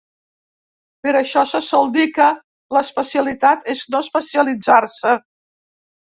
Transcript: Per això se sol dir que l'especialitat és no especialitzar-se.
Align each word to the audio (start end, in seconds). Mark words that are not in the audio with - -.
Per 1.03 1.11
això 1.19 1.43
se 1.51 1.61
sol 1.65 1.91
dir 1.97 2.05
que 2.15 2.31
l'especialitat 2.77 3.71
és 3.75 3.85
no 3.93 4.01
especialitzar-se. 4.09 5.15